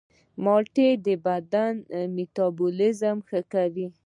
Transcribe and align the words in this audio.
مالټې 0.43 0.89
د 1.05 1.07
بدن 1.25 1.73
میتابولیزم 2.15 3.17
ښه 3.27 3.39
کوي. 3.53 3.87